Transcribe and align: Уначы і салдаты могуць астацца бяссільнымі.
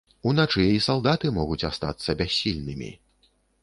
Уначы 0.29 0.63
і 0.75 0.79
салдаты 0.87 1.33
могуць 1.37 1.61
астацца 1.71 2.19
бяссільнымі. 2.25 2.95